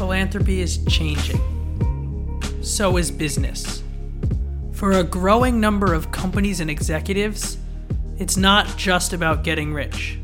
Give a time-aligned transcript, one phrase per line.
[0.00, 1.38] Philanthropy is changing.
[2.62, 3.82] So is business.
[4.72, 7.58] For a growing number of companies and executives,
[8.16, 10.18] it's not just about getting rich,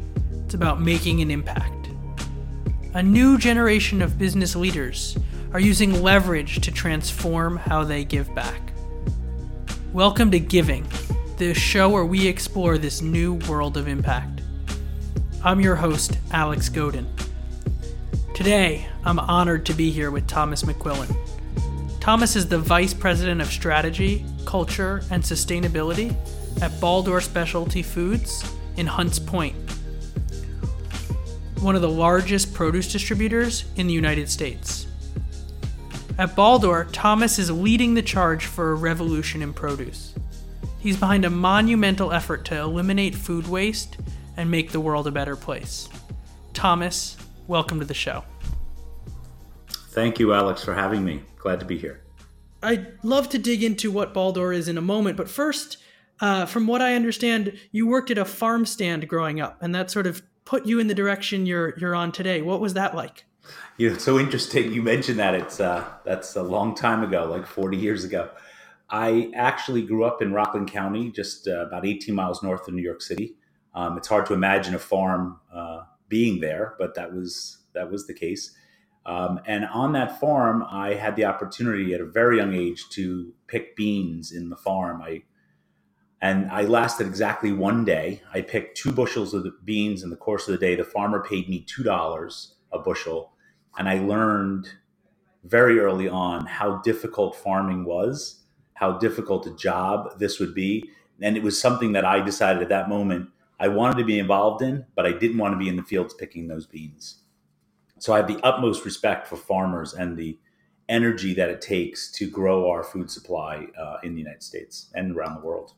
[0.47, 1.91] it's about making an impact.
[2.95, 5.19] A new generation of business leaders
[5.53, 8.73] are using leverage to transform how they give back.
[9.93, 10.87] Welcome to Giving,
[11.37, 14.41] the show where we explore this new world of impact.
[15.45, 17.07] I'm your host, Alex Godin.
[18.37, 21.17] Today, I'm honored to be here with Thomas McQuillan.
[22.01, 26.11] Thomas is the Vice President of Strategy, Culture, and Sustainability
[26.61, 28.45] at Baldor Specialty Foods
[28.77, 29.57] in Hunts Point,
[31.61, 34.87] one of the largest produce distributors in the United States.
[36.19, 40.13] At Baldor, Thomas is leading the charge for a revolution in produce.
[40.79, 43.97] He's behind a monumental effort to eliminate food waste
[44.37, 45.89] and make the world a better place.
[46.53, 47.17] Thomas,
[47.49, 48.25] welcome to the show.
[49.91, 51.23] Thank you, Alex, for having me.
[51.39, 52.03] Glad to be here.
[52.63, 55.79] I'd love to dig into what Baldor is in a moment, but first,
[56.21, 59.91] uh, from what I understand, you worked at a farm stand growing up, and that
[59.91, 62.43] sort of put you in the direction you're you're on today.
[62.43, 63.25] What was that like?
[63.77, 65.35] You know, it's so interesting you mentioned that.
[65.35, 68.31] It's uh, that's a long time ago, like 40 years ago.
[68.89, 72.83] I actually grew up in Rockland County, just uh, about 18 miles north of New
[72.83, 73.37] York City.
[73.75, 78.07] Um, it's hard to imagine a farm uh, being there, but that was that was
[78.07, 78.53] the case.
[79.07, 83.33] Um, and on that farm, I had the opportunity at a very young age to
[83.47, 85.03] pick beans in the farm.
[85.03, 85.23] I
[86.21, 88.23] and I lasted exactly one day.
[88.33, 90.75] I picked two bushels of beans in the course of the day.
[90.75, 93.33] The farmer paid me two dollars a bushel,
[93.79, 94.69] and I learned
[95.45, 98.43] very early on how difficult farming was,
[98.75, 100.91] how difficult a job this would be,
[101.23, 104.63] and it was something that I decided at that moment I wanted to be involved
[104.63, 107.23] in, but I didn't want to be in the fields picking those beans.
[107.99, 110.39] So I have the utmost respect for farmers and the
[110.89, 115.17] energy that it takes to grow our food supply uh, in the United States and
[115.17, 115.73] around the world.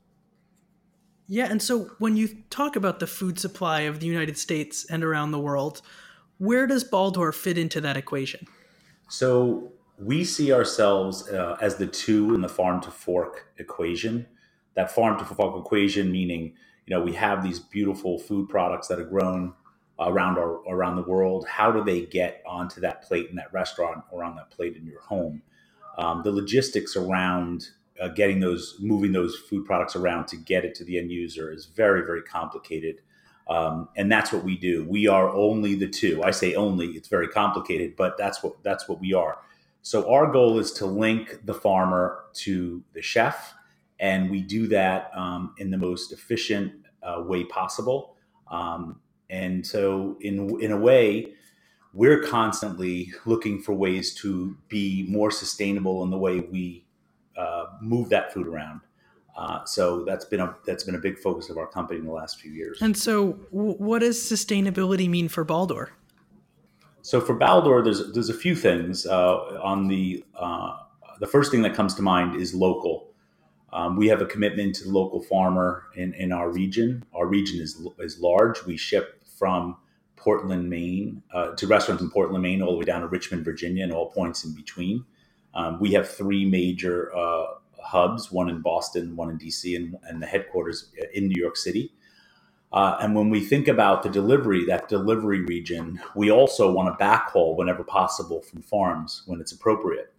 [1.28, 5.04] Yeah, and so when you talk about the food supply of the United States and
[5.04, 5.82] around the world,
[6.38, 8.46] where does Baldor fit into that equation?
[9.08, 14.26] So we see ourselves uh, as the two in the farm to fork equation.
[14.74, 16.54] That farm to fork equation meaning
[16.88, 19.52] you know we have these beautiful food products that are grown
[20.00, 21.46] around our around the world.
[21.46, 24.86] How do they get onto that plate in that restaurant or on that plate in
[24.86, 25.42] your home?
[25.98, 27.68] Um, the logistics around
[28.00, 31.52] uh, getting those moving those food products around to get it to the end user
[31.52, 33.02] is very very complicated.
[33.48, 34.86] Um, and that's what we do.
[34.88, 36.22] We are only the two.
[36.22, 39.38] I say only it's very complicated but that's what that's what we are.
[39.82, 43.54] So our goal is to link the farmer to the chef
[44.00, 46.72] and we do that um, in the most efficient
[47.02, 48.16] uh, way possible.
[48.50, 49.00] Um,
[49.30, 51.34] and so, in in a way,
[51.92, 56.86] we're constantly looking for ways to be more sustainable in the way we
[57.36, 58.80] uh, move that food around.
[59.36, 62.12] Uh, so that's been a that's been a big focus of our company in the
[62.12, 62.78] last few years.
[62.82, 65.90] And so, w- what does sustainability mean for Baldor?
[67.02, 69.06] So for Baldor, there's there's a few things.
[69.06, 70.76] Uh, on the uh,
[71.20, 73.07] the first thing that comes to mind is local.
[73.72, 77.04] Um, we have a commitment to the local farmer in, in our region.
[77.14, 78.64] Our region is, is large.
[78.64, 79.76] We ship from
[80.16, 83.84] Portland, Maine, uh, to restaurants in Portland, Maine, all the way down to Richmond, Virginia,
[83.84, 85.04] and all points in between.
[85.54, 87.46] Um, we have three major uh,
[87.82, 91.92] hubs one in Boston, one in DC, and, and the headquarters in New York City.
[92.72, 97.04] Uh, and when we think about the delivery, that delivery region, we also want to
[97.04, 100.12] backhaul whenever possible from farms when it's appropriate.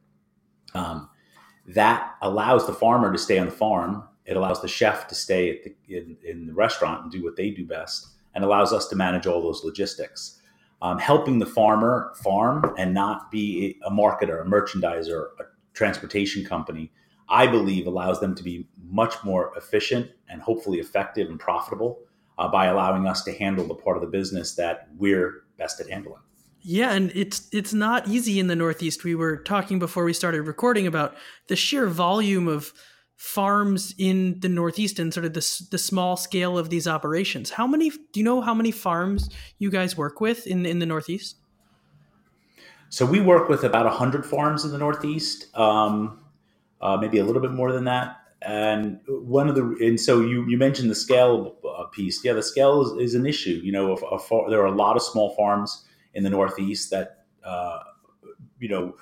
[0.74, 1.10] Um,
[1.70, 4.04] that allows the farmer to stay on the farm.
[4.26, 7.52] It allows the chef to stay the, in, in, the restaurant and do what they
[7.52, 10.42] do best, and allows us to manage all those logistics.
[10.82, 15.44] Um, helping the farmer farm and not be a marketer, a merchandiser, a
[15.74, 16.92] transportation company,
[17.28, 22.00] I believe allows them to be much more efficient and hopefully effective and profitable
[22.40, 25.90] uh, by allowing us to handle the part of the business that we're best at
[25.90, 26.22] handling.
[26.62, 29.04] Yeah, and it's it's not easy in the Northeast.
[29.04, 31.16] We were talking before we started recording about
[31.48, 32.74] the sheer volume of
[33.16, 37.52] farms in the Northeast and sort of the the small scale of these operations.
[37.52, 40.86] How many do you know how many farms you guys work with in in the
[40.86, 41.38] Northeast?
[42.90, 46.20] So we work with about 100 farms in the Northeast, um,
[46.82, 48.18] uh, maybe a little bit more than that.
[48.42, 52.24] And one of the and so you you mentioned the scale uh, piece.
[52.24, 53.62] Yeah, the scale is, is an issue.
[53.64, 56.90] You know, a, a far, there are a lot of small farms in the Northeast
[56.92, 57.80] that uh,
[58.60, 58.96] you know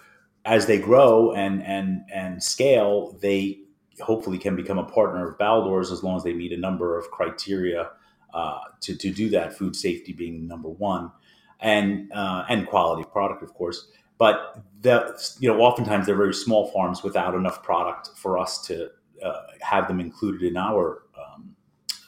[0.46, 3.60] as they grow and and and scale, they
[4.02, 7.10] hopefully can become a partner of Baldor's as long as they meet a number of
[7.12, 7.90] criteria
[8.34, 9.58] uh, to to do that.
[9.58, 11.12] Food safety being number one,
[11.60, 13.88] and uh, and quality product, of course.
[14.18, 18.90] but the, you know, oftentimes they're very small farms without enough product for us to
[19.24, 21.56] uh, have them included in our um,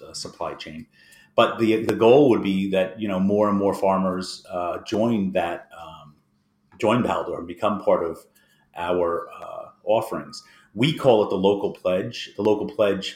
[0.05, 0.85] uh, supply chain.
[1.39, 5.31] But the the goal would be that you know more and more farmers uh, join
[5.31, 6.15] that um,
[6.81, 8.17] join Baldor and become part of
[8.75, 10.43] our uh, offerings.
[10.73, 12.31] We call it the local pledge.
[12.35, 13.15] The local pledge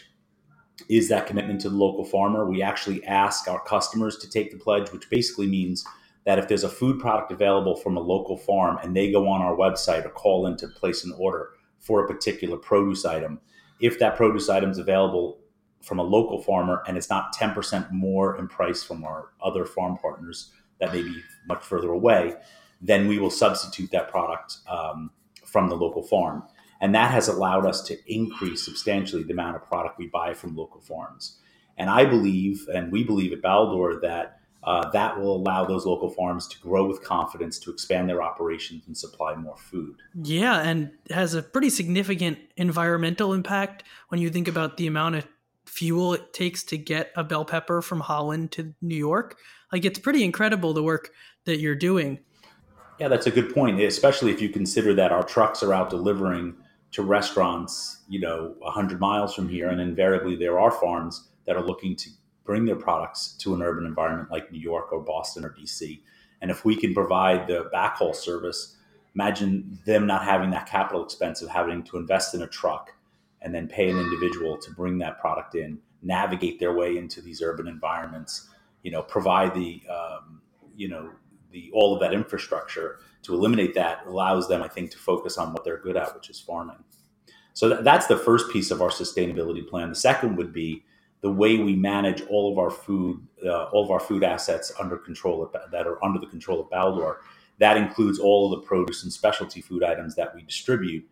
[0.87, 2.49] is that commitment to the local farmer.
[2.49, 5.83] We actually ask our customers to take the pledge, which basically means
[6.25, 9.41] that if there's a food product available from a local farm and they go on
[9.41, 13.41] our website or call in to place an order for a particular produce item,
[13.81, 15.43] if that produce item is available
[15.83, 19.97] from a local farmer and it's not 10% more in price from our other farm
[19.97, 22.33] partners that may be much further away,
[22.81, 25.12] then we will substitute that product um,
[25.45, 26.44] from the local farm.
[26.81, 30.56] And that has allowed us to increase substantially the amount of product we buy from
[30.56, 31.39] local farms.
[31.77, 36.09] And I believe, and we believe at Baldor, that uh, that will allow those local
[36.09, 39.97] farms to grow with confidence, to expand their operations and supply more food.
[40.15, 45.27] Yeah, and has a pretty significant environmental impact when you think about the amount of
[45.65, 49.38] fuel it takes to get a bell pepper from Holland to New York.
[49.71, 51.12] Like it's pretty incredible the work
[51.45, 52.19] that you're doing.
[53.00, 56.56] Yeah, that's a good point, especially if you consider that our trucks are out delivering
[56.92, 61.66] to restaurants, you know, 100 miles from here and invariably there are farms that are
[61.66, 62.09] looking to
[62.45, 66.01] bring their products to an urban environment like New York or Boston or DC.
[66.42, 68.77] And if we can provide the backhaul service,
[69.16, 72.92] imagine them not having that capital expense of having to invest in a truck
[73.44, 77.42] and then pay an individual to bring that product in, navigate their way into these
[77.42, 78.50] urban environments,
[78.81, 80.42] you know, provide the, um,
[80.75, 81.12] you know,
[81.51, 85.54] the all of that infrastructure to eliminate that allows them, I think, to focus on
[85.54, 86.84] what they're good at, which is farming.
[87.54, 89.90] So th- that's the first piece of our sustainability plan.
[89.90, 90.84] The second would be
[91.22, 94.98] the way we manage all of our food, uh, all of our food assets under
[94.98, 97.18] control of, that are under the control of Baldor.
[97.60, 101.07] That includes all of the produce and specialty food items that we distribute.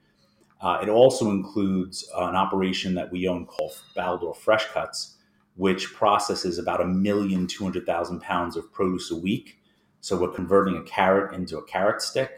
[0.61, 5.17] Uh, it also includes an operation that we own called Baldor Fresh Cuts,
[5.55, 9.59] which processes about a million two hundred thousand pounds of produce a week.
[10.01, 12.31] So we're converting a carrot into a carrot stick,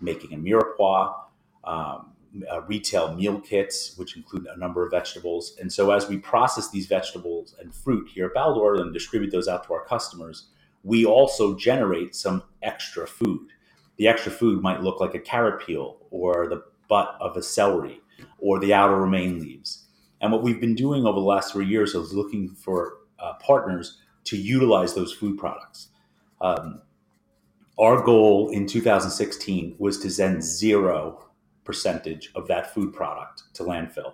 [0.00, 1.14] making a mirepoix,
[1.64, 2.12] um,
[2.50, 5.56] uh, retail meal kits, which include a number of vegetables.
[5.60, 9.48] And so, as we process these vegetables and fruit here at Baldor and distribute those
[9.48, 10.48] out to our customers,
[10.82, 13.48] we also generate some extra food.
[13.96, 16.62] The extra food might look like a carrot peel or the
[16.94, 18.00] butt of a celery
[18.38, 19.86] or the outer romaine leaves.
[20.20, 23.98] And what we've been doing over the last three years is looking for uh, partners
[24.26, 25.88] to utilize those food products.
[26.40, 26.82] Um,
[27.80, 31.24] our goal in 2016 was to send zero
[31.64, 34.12] percentage of that food product to landfill.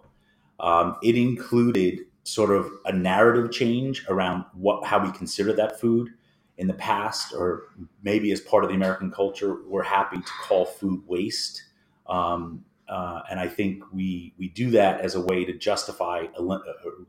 [0.58, 6.08] Um, it included sort of a narrative change around what how we consider that food
[6.56, 7.64] in the past, or
[8.02, 11.64] maybe as part of the American culture, we're happy to call food waste.
[12.06, 16.58] Um, uh, and I think we we do that as a way to justify uh,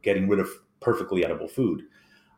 [0.04, 0.48] getting rid of
[0.80, 1.82] perfectly edible food.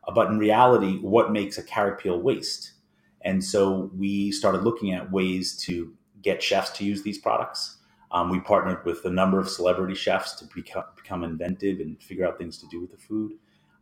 [0.08, 2.72] Uh, but in reality, what makes a carrot peel waste?
[3.20, 5.92] And so we started looking at ways to
[6.22, 7.78] get chefs to use these products.
[8.12, 12.26] Um, we partnered with a number of celebrity chefs to become, become inventive and figure
[12.26, 13.32] out things to do with the food.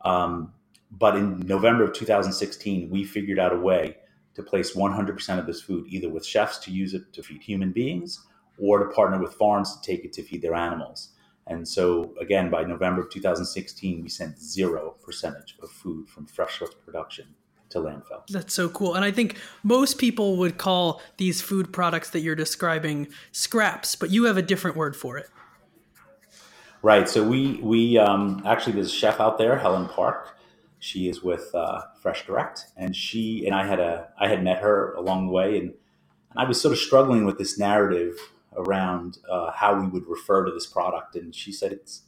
[0.05, 0.53] Um,
[0.91, 3.99] but in November of 2016, we figured out a way
[4.35, 7.73] to place 100% of this food either with chefs to use it to feed human
[7.73, 8.27] beings
[8.63, 11.11] or to partner with farms to take it to feed their animals.
[11.49, 16.63] And so, again, by November of 2016, we sent zero percentage of food from fresh
[16.85, 17.27] production
[17.71, 18.25] to landfill.
[18.29, 18.95] That's so cool.
[18.95, 24.11] And I think most people would call these food products that you're describing scraps, but
[24.11, 25.29] you have a different word for it.
[26.83, 27.09] Right.
[27.09, 30.37] So we we um, actually there's a chef out there, Helen Park.
[30.79, 34.59] She is with uh, Fresh Direct, and she and I had a I had met
[34.63, 38.17] her along the way, and, and I was sort of struggling with this narrative
[38.57, 42.03] around uh, how we would refer to this product, and she said it's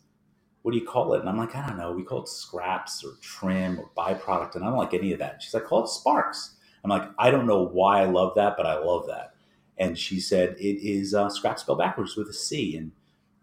[0.65, 1.21] what do you call it?
[1.21, 1.93] And I'm like, I don't know.
[1.93, 4.55] We call it scraps or trim or byproduct.
[4.55, 5.43] And I don't like any of that.
[5.43, 6.55] She's like, call it SparCs.
[6.83, 9.35] I'm like, I don't know why I love that, but I love that.
[9.77, 12.79] And she said, it is uh, scrap spelled backwards with a C.
[12.79, 12.93] And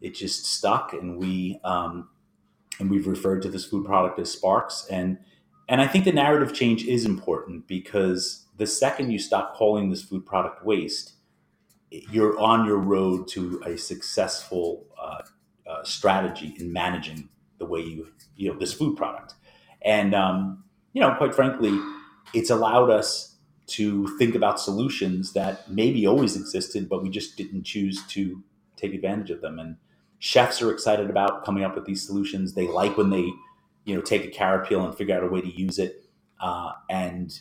[0.02, 0.94] it just stuck.
[0.94, 2.10] And we, um,
[2.80, 4.88] and we've referred to this food product as SparCs.
[4.90, 5.20] And,
[5.70, 10.02] and I think the narrative change is important because the second you stop calling this
[10.02, 11.14] food product waste,
[11.92, 15.22] you're on your road to a successful uh,
[15.70, 17.30] uh, strategy in managing
[17.60, 19.36] the way you you know this food product,
[19.82, 21.78] and um, you know quite frankly,
[22.34, 23.36] it's allowed us
[23.68, 28.44] to think about solutions that maybe always existed, but we just didn't choose to
[28.76, 29.60] take advantage of them.
[29.60, 29.78] And
[30.20, 32.54] chefs are excited about coming up with these solutions.
[32.54, 33.32] They like when they
[33.86, 36.06] you know take a carrot peel and figure out a way to use it,
[36.40, 37.38] uh, and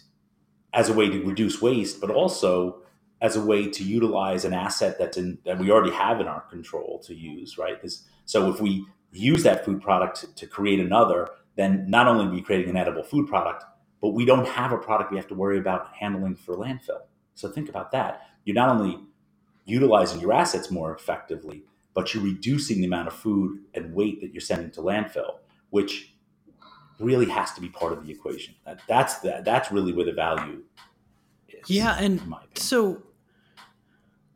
[0.72, 2.82] as a way to reduce waste, but also
[3.20, 6.40] as a way to utilize an asset that's in that we already have in our
[6.42, 7.78] control to use, right?
[8.24, 12.30] So if we use that food product to, to create another, then not only are
[12.30, 13.64] we creating an edible food product,
[14.00, 17.02] but we don't have a product we have to worry about handling for landfill.
[17.34, 18.22] So think about that.
[18.44, 18.98] You're not only
[19.66, 24.32] utilizing your assets more effectively, but you're reducing the amount of food and weight that
[24.32, 25.38] you're sending to landfill,
[25.70, 26.14] which
[26.98, 28.54] really has to be part of the equation.
[28.64, 30.62] That, that's the, that's really where the value
[31.48, 31.68] is.
[31.68, 32.20] Yeah, and
[32.54, 33.02] so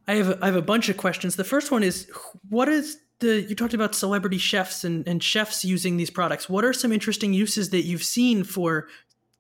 [0.06, 1.36] I have a, I have a bunch of questions.
[1.36, 2.10] The first one is,
[2.48, 6.48] what is the you talked about celebrity chefs and, and chefs using these products.
[6.48, 8.88] What are some interesting uses that you've seen for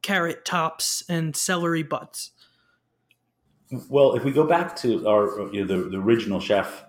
[0.02, 2.30] carrot tops and celery butts?
[3.88, 6.84] Well, if we go back to our you know, the, the original chef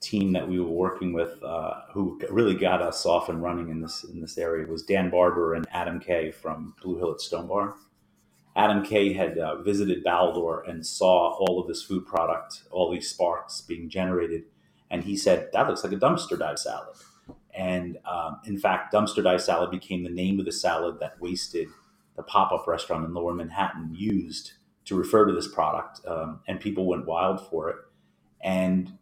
[0.00, 3.80] team that we were working with, uh, who really got us off and running in
[3.80, 7.48] this in this area, was Dan Barber and Adam Kaye from Blue Hill at Stone
[7.48, 7.74] Barns.
[8.56, 13.16] Adam Kaye had uh, visited Baldor and saw all of this food product, all these
[13.16, 14.44] SparCs being generated,
[14.90, 16.96] and he said that looks like a dumpster dive salad.
[17.52, 21.68] And um, in fact, dumpster dive salad became the name of the salad that Wasted,
[22.16, 24.52] the pop-up restaurant in Lower Manhattan, used
[24.84, 27.76] to refer to this product, um, and people went wild for it.
[28.40, 28.98] And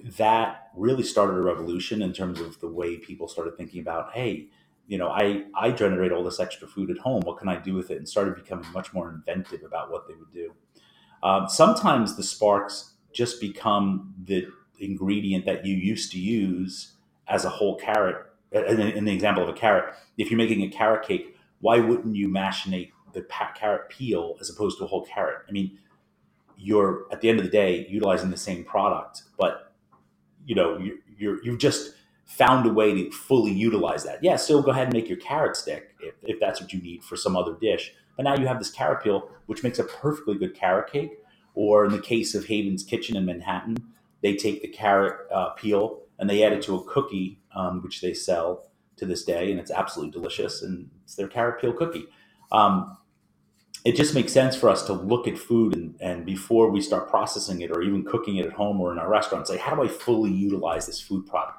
[0.00, 4.48] that really started a revolution in terms of the way people started thinking about, hey,
[4.86, 7.22] you know, I, I generate all this extra food at home.
[7.22, 7.98] What can I do with it?
[7.98, 10.54] And started becoming much more inventive about what they would do.
[11.22, 14.46] Um, sometimes the SparCs just become the
[14.78, 16.92] ingredient that you used to use
[17.28, 18.26] as a whole carrot.
[18.52, 22.14] In, in the example of a carrot, if you're making a carrot cake, why wouldn't
[22.14, 25.38] you machinate the carrot peel as opposed to a whole carrot?
[25.48, 25.78] I mean,
[26.56, 29.72] you're at the end of the day utilizing the same product, but
[30.46, 31.92] you know you're, you're you've just
[32.26, 34.22] found a way to fully utilize that.
[34.22, 37.02] Yeah, still go ahead and make your carrot stick if, if that's what you need
[37.02, 37.94] for some other dish.
[38.16, 41.18] But now you have this carrot peel, which makes a perfectly good carrot cake.
[41.54, 43.76] Or in the case of Haven's Kitchen in Manhattan,
[44.22, 48.00] they take the carrot uh, peel and they add it to a cookie, um, which
[48.00, 50.62] they sell to this day, and it's absolutely delicious.
[50.62, 52.06] And it's their carrot peel cookie.
[52.50, 52.96] Um,
[53.84, 57.08] it just makes sense for us to look at food and, and, before we start
[57.08, 59.82] processing it or even cooking it at home or in our restaurant, say, how do
[59.82, 61.58] I fully utilize this food product?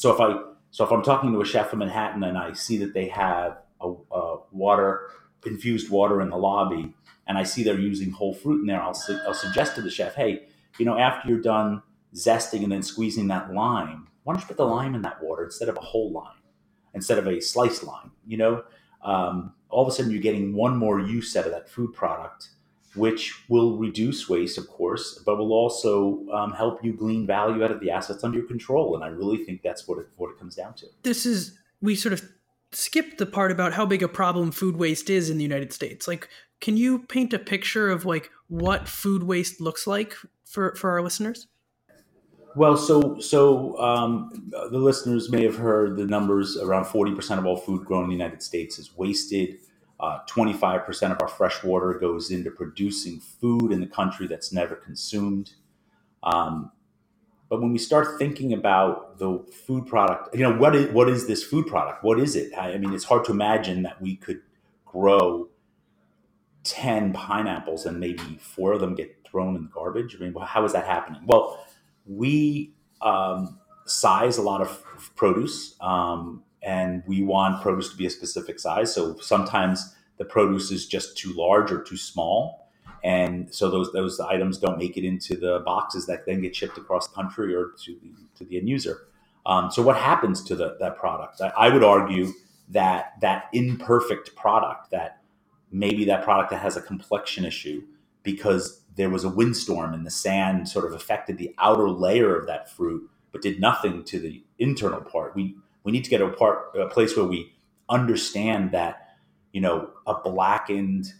[0.00, 0.34] So if I
[0.70, 3.58] so if I'm talking to a chef in Manhattan and I see that they have
[3.82, 5.10] a, a water
[5.44, 6.94] infused water in the lobby,
[7.26, 9.90] and I see they're using whole fruit in there, I'll, su- I'll suggest to the
[9.90, 10.44] chef, hey,
[10.78, 11.82] you know, after you're done
[12.14, 15.44] zesting and then squeezing that lime, why don't you put the lime in that water
[15.44, 16.40] instead of a whole lime,
[16.94, 18.10] instead of a sliced lime?
[18.26, 18.64] You know,
[19.04, 22.48] um, all of a sudden you're getting one more use out of that food product
[22.94, 27.70] which will reduce waste, of course, but will also um, help you glean value out
[27.70, 28.94] of the assets under your control.
[28.94, 30.86] And I really think that's what it, what it comes down to.
[31.02, 32.22] This is, we sort of
[32.72, 36.08] skipped the part about how big a problem food waste is in the United States.
[36.08, 36.28] Like,
[36.60, 41.02] can you paint a picture of like what food waste looks like for, for our
[41.02, 41.46] listeners?
[42.56, 46.56] Well, so so um, the listeners may have heard the numbers.
[46.56, 49.58] Around forty percent of all food grown in the United States is wasted.
[50.00, 54.74] Uh, 25% of our fresh water goes into producing food in the country that's never
[54.74, 55.52] consumed.
[56.22, 56.72] Um,
[57.50, 61.26] but when we start thinking about the food product, you know, what is, what is
[61.26, 62.02] this food product?
[62.02, 62.54] What is it?
[62.56, 64.40] I, I mean, it's hard to imagine that we could
[64.86, 65.48] grow
[66.64, 70.16] 10 pineapples and maybe four of them get thrown in the garbage.
[70.16, 71.22] I mean, how is that happening?
[71.26, 71.64] Well,
[72.06, 74.82] we um, size a lot of
[75.16, 75.74] produce.
[75.80, 78.94] Um, and we want produce to be a specific size.
[78.94, 82.68] So sometimes the produce is just too large or too small,
[83.02, 86.78] and so those those items don't make it into the boxes that then get shipped
[86.78, 89.06] across the country or to the to the end user.
[89.46, 91.40] Um, so what happens to the, that product?
[91.40, 92.32] I, I would argue
[92.68, 95.20] that that imperfect product, that
[95.72, 97.82] maybe that product that has a complexion issue
[98.22, 102.46] because there was a windstorm and the sand sort of affected the outer layer of
[102.46, 105.34] that fruit, but did nothing to the internal part.
[105.34, 107.52] We we need to get to a part a place where we
[107.88, 109.08] understand that
[109.52, 111.12] you know a blackened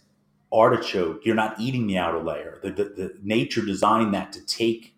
[0.51, 2.59] artichoke you're not eating the outer layer.
[2.61, 4.95] The, the, the nature designed that to take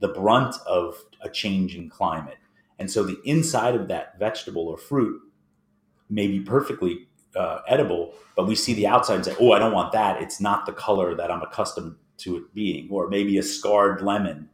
[0.00, 2.38] the brunt of a changing climate.
[2.78, 5.20] And so the inside of that vegetable or fruit
[6.10, 9.72] may be perfectly uh, edible but we see the outside and say oh i don't
[9.72, 10.20] want that.
[10.22, 12.88] It's not the color that i'm accustomed to it being.
[12.90, 14.48] Or maybe a scarred lemon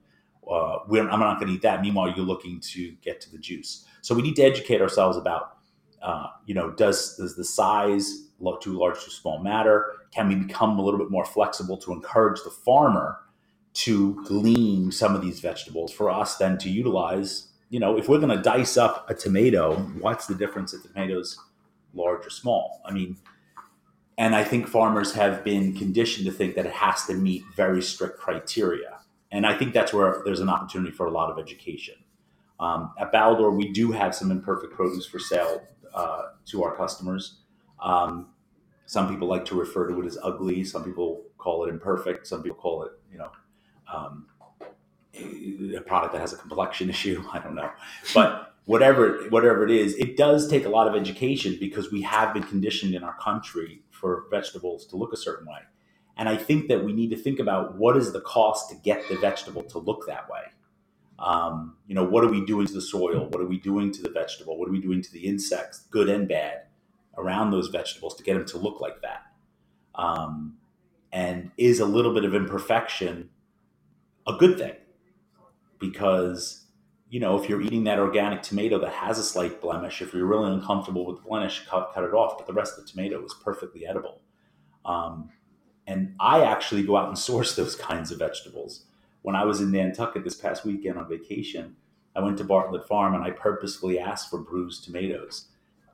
[0.50, 3.84] uh, i'm not going to eat that meanwhile you're looking to get to the juice
[4.08, 5.58] so we need to educate ourselves about,
[6.02, 9.92] uh, you know, does does the size look too large, too small matter?
[10.12, 13.18] Can we become a little bit more flexible to encourage the farmer
[13.74, 17.48] to glean some of these vegetables for us then to utilize?
[17.70, 20.88] You know, if we're going to dice up a tomato, what's the difference if the
[20.88, 21.38] tomato's
[21.92, 22.80] large or small?
[22.86, 23.18] I mean,
[24.16, 27.82] and I think farmers have been conditioned to think that it has to meet very
[27.82, 28.97] strict criteria.
[29.30, 31.96] And I think that's where there's an opportunity for a lot of education.
[32.60, 35.62] Um, at Baldor, we do have some imperfect produce for sale
[35.94, 37.40] uh, to our customers.
[37.80, 38.28] Um,
[38.86, 40.64] some people like to refer to it as ugly.
[40.64, 42.26] Some people call it imperfect.
[42.26, 43.30] Some people call it, you know,
[43.92, 44.26] um,
[45.76, 47.22] a product that has a complexion issue.
[47.32, 47.70] I don't know,
[48.14, 52.34] but whatever whatever it is, it does take a lot of education because we have
[52.34, 55.60] been conditioned in our country for vegetables to look a certain way.
[56.18, 59.08] And I think that we need to think about what is the cost to get
[59.08, 60.42] the vegetable to look that way.
[61.18, 63.28] Um, you know, what are we doing to the soil?
[63.30, 64.58] What are we doing to the vegetable?
[64.58, 66.62] What are we doing to the insects, good and bad,
[67.16, 69.22] around those vegetables to get them to look like that?
[69.94, 70.58] Um,
[71.12, 73.30] and is a little bit of imperfection
[74.26, 74.74] a good thing?
[75.78, 76.66] Because
[77.10, 80.26] you know, if you're eating that organic tomato that has a slight blemish, if you're
[80.26, 82.36] really uncomfortable with the blemish, cut, cut it off.
[82.36, 84.20] But the rest of the tomato is perfectly edible.
[84.84, 85.30] Um,
[85.88, 88.84] and I actually go out and source those kinds of vegetables.
[89.22, 91.74] When I was in Nantucket this past weekend on vacation,
[92.14, 95.48] I went to Bartlett Farm and I purposefully asked for bruised tomatoes.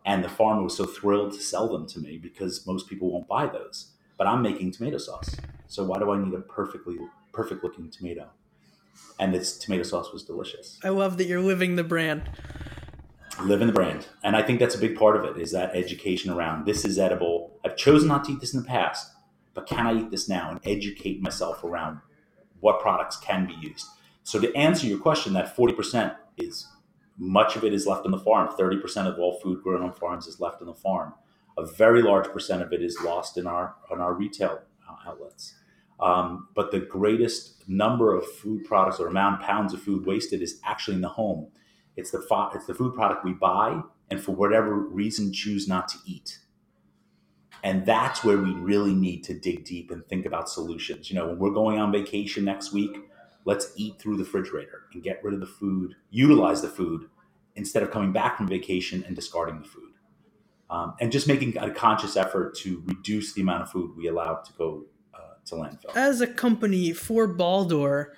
[0.05, 3.27] And the farmer was so thrilled to sell them to me because most people won't
[3.27, 3.93] buy those.
[4.19, 5.35] But I'm making tomato sauce.
[5.67, 6.99] So why do I need a perfectly
[7.33, 8.29] perfect looking tomato?
[9.19, 10.79] and this tomato sauce was delicious.
[10.83, 12.31] I love that you're living the brand.
[13.43, 15.41] Living the brand, and I think that's a big part of it.
[15.41, 17.59] Is that education around this is edible.
[17.65, 19.11] I've chosen not to eat this in the past,
[19.55, 22.01] but can I eat this now and educate myself around
[22.61, 23.87] what products can be used?
[24.23, 26.67] So to answer your question, that forty percent is
[27.17, 28.55] much of it is left on the farm.
[28.57, 31.15] Thirty percent of all food grown on farms is left on the farm.
[31.57, 35.55] A very large percent of it is lost in our on our retail uh, outlets.
[36.01, 40.43] Um, but the greatest number of food products or amount of pounds of food wasted
[40.43, 41.53] is actually in the home.
[41.97, 43.81] It's the fo- it's the food product we buy
[44.11, 46.41] and for whatever reason choose not to eat.
[47.64, 51.11] And that's where we really need to dig deep and think about solutions.
[51.11, 52.97] You know, when we're going on vacation next week,
[53.44, 57.09] let's eat through the refrigerator and get rid of the food, utilize the food
[57.57, 59.90] instead of coming back from vacation and discarding the food.
[60.70, 64.37] Um, and just making a conscious effort to reduce the amount of food we allow
[64.37, 64.85] to go
[65.46, 65.94] to landfill.
[65.94, 68.12] As a company for Baldor,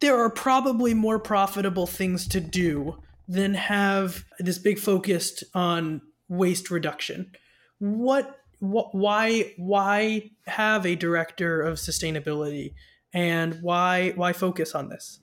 [0.00, 6.70] there are probably more profitable things to do than have this big focus on waste
[6.70, 7.32] reduction.
[7.78, 8.38] What,
[8.70, 12.74] why why have a director of sustainability
[13.12, 15.20] and why why focus on this?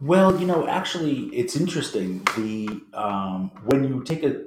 [0.00, 2.24] Well, you know, actually, it's interesting.
[2.36, 4.44] The um, when you take a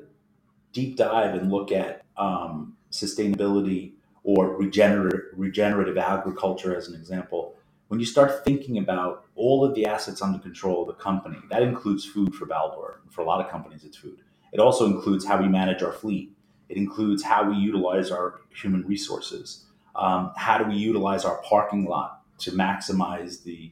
[0.73, 3.93] deep dive and look at um, sustainability
[4.23, 7.55] or regenerative, regenerative agriculture as an example,
[7.87, 11.61] when you start thinking about all of the assets under control of the company, that
[11.61, 12.95] includes food for Baldor.
[13.09, 14.19] For a lot of companies, it's food.
[14.51, 16.35] It also includes how we manage our fleet.
[16.69, 19.65] It includes how we utilize our human resources.
[19.95, 23.71] Um, how do we utilize our parking lot to maximize the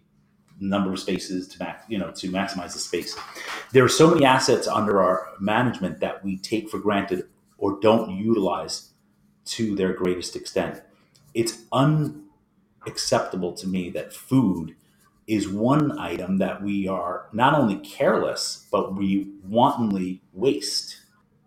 [0.60, 3.16] number of spaces to max, you know, to maximize the space.
[3.72, 7.28] There are so many assets under our management that we take for granted
[7.58, 8.92] or don't utilize
[9.46, 10.82] to their greatest extent.
[11.34, 14.76] It's unacceptable to me that food
[15.28, 21.03] is one item that we are not only careless, but we wantonly waste.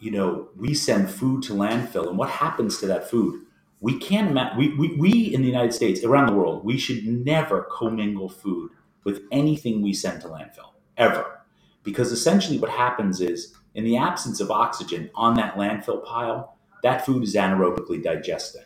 [0.07, 3.43] You know, we send food to landfill, and what happens to that food?
[3.81, 7.05] We can't imagine, we, we, we in the United States, around the world, we should
[7.05, 8.71] never commingle food
[9.03, 11.41] with anything we send to landfill, ever.
[11.83, 17.05] Because essentially what happens is, in the absence of oxygen on that landfill pile, that
[17.05, 18.63] food is anaerobically digesting.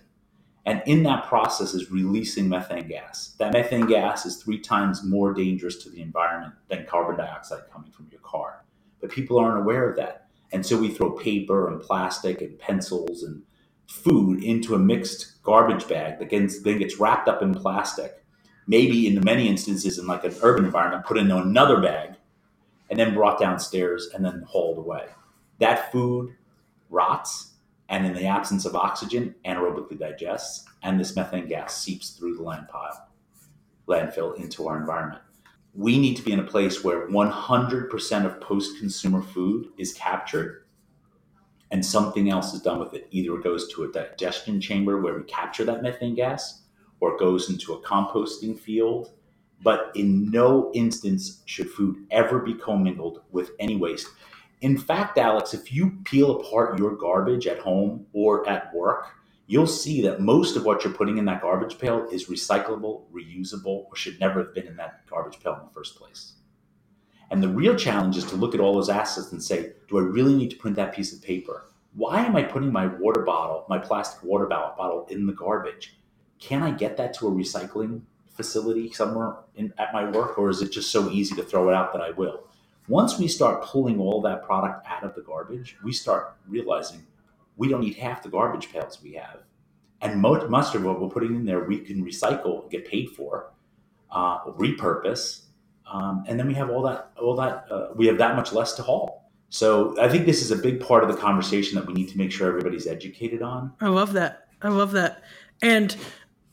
[0.66, 3.34] And in that process is releasing methane gas.
[3.38, 7.92] That methane gas is three times more dangerous to the environment than carbon dioxide coming
[7.92, 8.66] from your car.
[9.00, 10.19] But people aren't aware of that.
[10.52, 13.42] And so we throw paper and plastic and pencils and
[13.86, 18.24] food into a mixed garbage bag that gets, then gets wrapped up in plastic.
[18.66, 22.14] Maybe in many instances, in like an urban environment, put into another bag
[22.88, 25.06] and then brought downstairs and then hauled away.
[25.58, 26.34] That food
[26.88, 27.52] rots
[27.88, 32.42] and in the absence of oxygen, anaerobically digests, and this methane gas seeps through the
[32.42, 33.08] land pile,
[33.88, 35.22] landfill into our environment.
[35.74, 40.64] We need to be in a place where 100% of post consumer food is captured
[41.70, 43.06] and something else is done with it.
[43.10, 46.62] Either it goes to a digestion chamber where we capture that methane gas,
[46.98, 49.12] or it goes into a composting field.
[49.62, 54.08] But in no instance should food ever be commingled with any waste
[54.60, 59.06] in fact, Alex, if you peel apart your garbage at home or at work,
[59.50, 63.86] you'll see that most of what you're putting in that garbage pail is recyclable, reusable,
[63.86, 66.34] or should never have been in that garbage pail in the first place.
[67.30, 70.02] And the real challenge is to look at all those assets and say, do I
[70.02, 71.70] really need to print that piece of paper?
[71.94, 75.96] why am I putting my water bottle, my plastic water bottle in the garbage?
[76.38, 80.62] Can I get that to a recycling facility somewhere in, at my work, or is
[80.62, 82.44] it just so easy to throw it out that I will?
[82.88, 87.06] Once we start pulling all that product out of the garbage, we start realizing
[87.60, 89.40] we don't need half the garbage pails we have.
[90.00, 93.52] And most, much of what we're putting in there, we can recycle, get paid for,
[94.10, 95.42] uh, repurpose,
[95.92, 98.72] um, and then we have all that, all that, uh, we have that much less
[98.76, 99.30] to haul.
[99.50, 102.16] So I think this is a big part of the conversation that we need to
[102.16, 103.72] make sure everybody's educated on.
[103.80, 104.46] I love that.
[104.62, 105.22] I love that.
[105.60, 105.94] And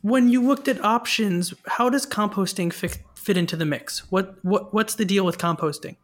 [0.02, 4.12] when you looked at options, how does composting fit, fit into the mix?
[4.12, 5.96] What, what what's the deal with composting?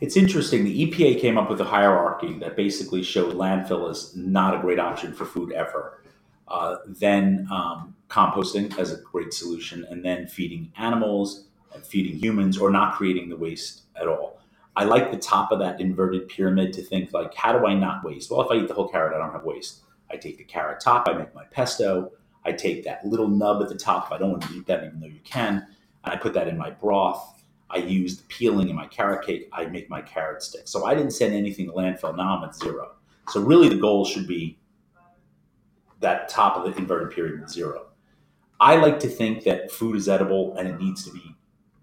[0.00, 0.64] It's interesting.
[0.64, 4.78] The EPA came up with a hierarchy that basically showed landfill as not a great
[4.78, 6.02] option for food ever.
[6.48, 12.58] Uh, then um, composting as a great solution, and then feeding animals, and feeding humans,
[12.58, 14.40] or not creating the waste at all.
[14.74, 18.02] I like the top of that inverted pyramid to think like, how do I not
[18.02, 18.30] waste?
[18.30, 19.82] Well, if I eat the whole carrot, I don't have waste.
[20.10, 22.10] I take the carrot top, I make my pesto.
[22.44, 24.98] I take that little nub at the top I don't want to eat that, even
[25.00, 25.66] though you can,
[26.04, 27.39] and I put that in my broth.
[27.72, 29.48] I use the peeling in my carrot cake.
[29.52, 30.62] I make my carrot stick.
[30.66, 32.16] So I didn't send anything to landfill.
[32.16, 32.92] Now I'm at zero.
[33.28, 34.58] So really, the goal should be
[36.00, 37.86] that top of the inverted pyramid zero.
[38.58, 41.36] I like to think that food is edible and it needs to be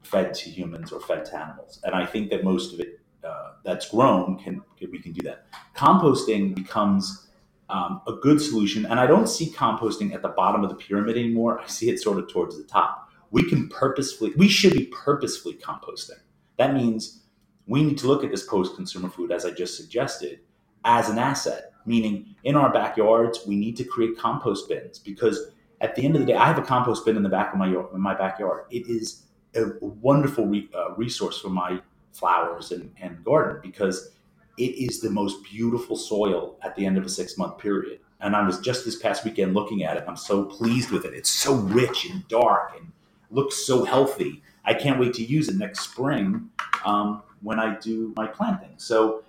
[0.04, 1.80] fed to humans or fed to animals.
[1.84, 5.48] And I think that most of it uh, that's grown can we can do that.
[5.76, 7.30] Composting becomes
[7.70, 11.18] um, a good solution, and I don't see composting at the bottom of the pyramid
[11.18, 11.60] anymore.
[11.60, 15.56] I see it sort of towards the top we can purposefully, we should be purposefully
[15.56, 16.20] composting.
[16.58, 17.24] That means
[17.68, 20.40] we need to look at this post consumer food, as I just suggested,
[20.86, 25.96] as an asset, meaning in our backyards, we need to create compost bins because at
[25.96, 27.68] the end of the day, I have a compost bin in the back of my,
[27.68, 28.66] in my backyard.
[28.72, 31.82] It is a wonderful re, uh, resource for my
[32.14, 34.12] flowers and, and garden because
[34.58, 38.00] it is the most beautiful soil at the end of a six month period.
[38.20, 40.06] And I was just this past weekend looking at it.
[40.08, 41.14] I'm so pleased with it.
[41.14, 42.92] It's so rich and dark and
[43.32, 44.42] looks so healthy.
[44.66, 46.50] I can't wait to use it next spring
[46.86, 48.74] um, when I do my planting.
[48.78, 49.24] So,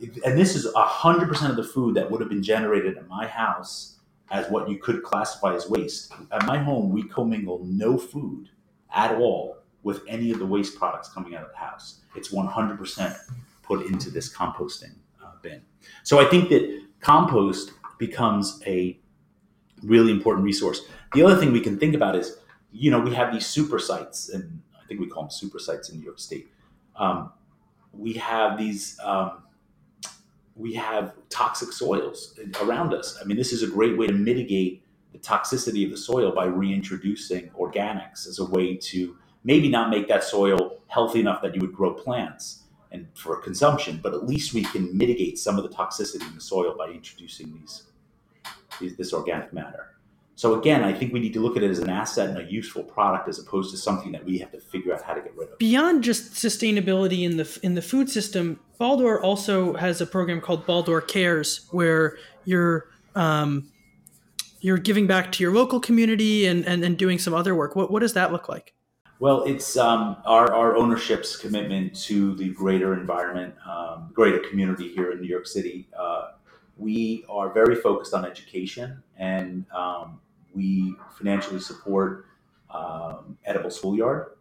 [0.00, 3.98] and this is 100% of the food that would have been generated at my house
[4.30, 6.12] as what you could classify as waste.
[6.32, 8.48] At my home, we commingle no food
[8.94, 12.00] at all with any of the waste products coming out of the house.
[12.16, 13.16] It's 100%
[13.62, 15.62] put into this composting uh, bin.
[16.02, 18.98] So I think that compost becomes a
[19.82, 20.80] really important resource.
[21.12, 22.38] The other thing we can think about is
[22.74, 25.88] you know, we have these super sites, and I think we call them super sites
[25.90, 26.48] in New York State.
[26.96, 27.32] Um,
[27.92, 29.44] we have these, um,
[30.56, 33.16] we have toxic soils around us.
[33.20, 34.82] I mean, this is a great way to mitigate
[35.12, 40.08] the toxicity of the soil by reintroducing organics as a way to maybe not make
[40.08, 44.52] that soil healthy enough that you would grow plants and for consumption, but at least
[44.52, 47.84] we can mitigate some of the toxicity in the soil by introducing these,
[48.80, 49.93] these this organic matter.
[50.36, 52.50] So again, I think we need to look at it as an asset and a
[52.50, 55.36] useful product as opposed to something that we have to figure out how to get
[55.36, 55.58] rid of.
[55.58, 60.66] Beyond just sustainability in the in the food system, Baldor also has a program called
[60.66, 63.70] Baldor Cares, where you're um,
[64.64, 67.76] you're giving back to your local community and, and, and doing some other work.
[67.76, 68.72] What, what does that look like?
[69.20, 75.12] Well, it's um, our, our ownership's commitment to the greater environment, um, greater community here
[75.12, 75.86] in New York City.
[75.96, 76.30] Uh,
[76.78, 80.18] we are very focused on education and um,
[80.54, 82.26] we financially support
[82.70, 84.32] um, edible schoolyard,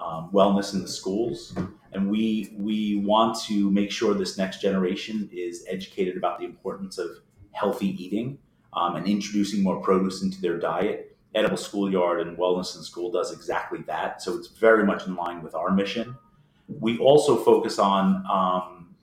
[0.00, 1.54] um, wellness in the schools,
[1.92, 6.98] and we we want to make sure this next generation is educated about the importance
[6.98, 7.10] of
[7.52, 8.38] healthy eating
[8.72, 11.16] um, and introducing more produce into their diet.
[11.34, 15.42] Edible schoolyard and wellness in school does exactly that, so it's very much in line
[15.42, 16.16] with our mission.
[16.68, 18.94] We also focus on um,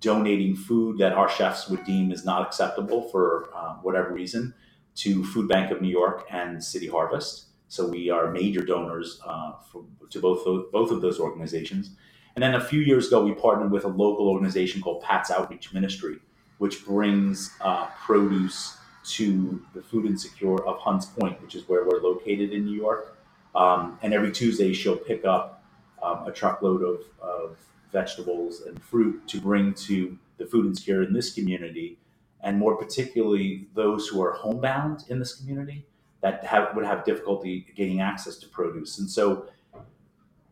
[0.00, 4.54] donating food that our chefs would deem is not acceptable for uh, whatever reason
[4.96, 7.46] to Food Bank of New York and City Harvest.
[7.68, 11.90] So we are major donors uh, for, to both those, both of those organizations.
[12.34, 15.72] And then a few years ago, we partnered with a local organization called Pat's Outreach
[15.72, 16.18] Ministry,
[16.58, 18.76] which brings uh, produce
[19.06, 23.16] to the food insecure of Hunts Point, which is where we're located in New York.
[23.54, 25.64] Um, and every Tuesday, she'll pick up
[26.02, 27.56] um, a truckload of, of
[27.92, 31.98] vegetables and fruit to bring to the food insecure in this community
[32.44, 35.86] and more particularly those who are homebound in this community
[36.20, 38.98] that have, would have difficulty gaining access to produce.
[38.98, 39.48] And so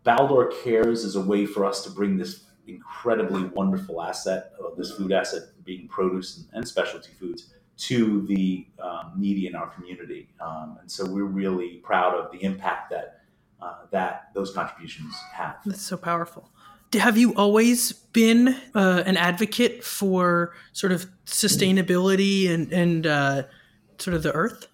[0.05, 4.93] Baldor Cares is a way for us to bring this incredibly wonderful asset, uh, this
[4.93, 10.29] food asset being produce and, and specialty foods, to the um, needy in our community.
[10.41, 13.19] Um, and so we're really proud of the impact that
[13.61, 15.57] uh, that those contributions have.
[15.65, 16.51] That's so powerful.
[16.95, 23.43] Have you always been uh, an advocate for sort of sustainability and and uh,
[23.99, 24.69] sort of the earth?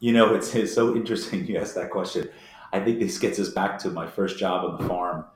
[0.00, 2.28] You know, it's, it's so interesting you ask that question.
[2.72, 5.26] I think this gets us back to my first job on the farm.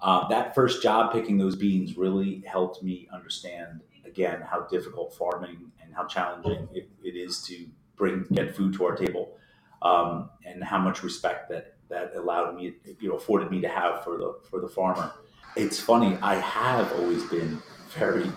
[0.00, 5.72] Uh, that first job picking those beans really helped me understand again how difficult farming
[5.82, 9.36] and how challenging it, it is to bring get food to our table,
[9.82, 14.04] um, and how much respect that that allowed me, you know, afforded me to have
[14.04, 15.12] for the for the farmer.
[15.56, 16.18] It's funny.
[16.20, 18.30] I have always been very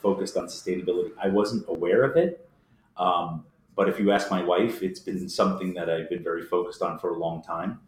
[0.00, 1.10] focused on sustainability.
[1.20, 2.48] I wasn't aware of it,
[2.96, 6.80] um, but if you ask my wife, it's been something that I've been very focused
[6.80, 7.80] on for a long time.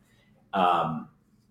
[0.53, 1.09] Um,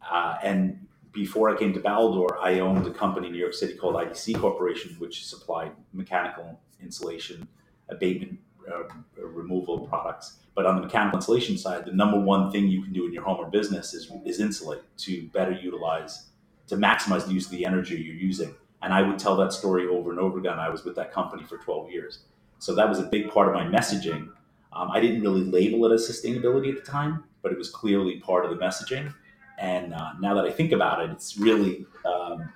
[0.10, 3.76] uh, and before I came to Baldor, I owned a company in New York City
[3.76, 7.48] called IDC Corporation, which supplied mechanical insulation,
[7.88, 8.40] abatement,
[8.70, 8.84] uh,
[9.16, 10.40] removal products.
[10.54, 13.24] But on the mechanical insulation side, the number one thing you can do in your
[13.24, 16.31] home or business is, is insulate to better utilize,
[16.72, 18.56] to maximize the use of the energy you're using.
[18.82, 20.58] And I would tell that story over and over again.
[20.58, 22.20] I was with that company for 12 years.
[22.60, 24.30] So that was a big part of my messaging.
[24.72, 28.22] Um, I didn't really label it as sustainability at the time, but it was clearly
[28.22, 29.14] part of the messaging.
[29.60, 32.50] And uh, now that I think about it, it's really um,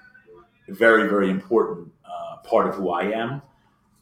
[0.69, 3.41] a very, very important uh, part of who I am.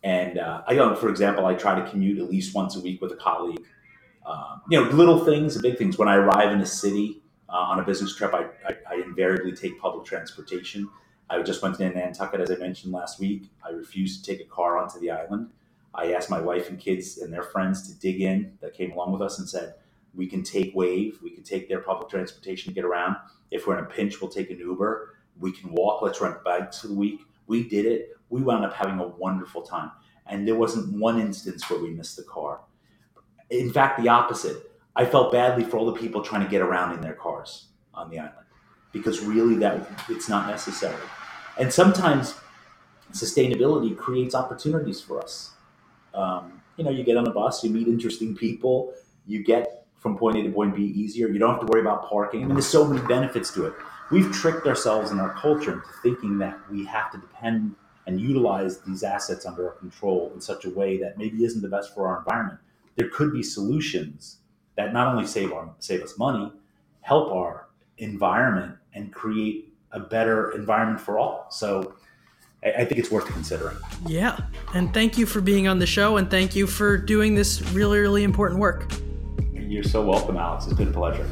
[0.04, 3.02] And uh, I know, for example, I try to commute at least once a week
[3.02, 3.66] with a colleague.
[4.28, 5.98] Um, you know, little things, big things.
[5.98, 7.23] When I arrive in a city
[7.54, 10.90] uh, on a business trip, I, I, I, invariably take public transportation.
[11.30, 13.52] I just went to Nantucket, as I mentioned last week.
[13.64, 15.52] I refused to take a car onto the island.
[15.94, 19.12] I asked my wife and kids and their friends to dig in that came along
[19.12, 19.76] with us and said,
[20.16, 23.16] we can take Wave, we can take their public transportation to get around.
[23.52, 25.16] If we're in a pinch, we'll take an Uber.
[25.40, 27.22] We can walk, let's rent bikes for the week.
[27.46, 28.18] We did it.
[28.30, 29.92] We wound up having a wonderful time.
[30.26, 32.62] And there wasn't one instance where we missed the car.
[33.50, 34.72] In fact, the opposite.
[34.96, 38.10] I felt badly for all the people trying to get around in their cars on
[38.10, 38.46] the island
[38.92, 41.02] because really that it's not necessary.
[41.58, 42.36] And sometimes
[43.12, 45.52] sustainability creates opportunities for us.
[46.14, 48.94] Um, you know, you get on a bus, you meet interesting people,
[49.26, 51.28] you get from point A to point B easier.
[51.30, 52.44] You don't have to worry about parking.
[52.44, 53.74] I mean, there's so many benefits to it.
[54.12, 57.76] We've tricked ourselves in our culture into thinking that we have to depend
[58.06, 61.70] and utilize these assets under our control in such a way that maybe isn't the
[61.70, 62.60] best for our environment.
[62.96, 64.40] There could be solutions
[64.76, 66.52] that not only save our save us money,
[67.02, 71.48] help our environment and create a better environment for all.
[71.50, 71.96] So
[72.64, 73.76] I think it's worth considering.
[74.06, 74.40] Yeah.
[74.74, 78.00] And thank you for being on the show and thank you for doing this really,
[78.00, 78.92] really important work.
[79.54, 80.66] You're so welcome, Alex.
[80.66, 81.28] It's been a pleasure.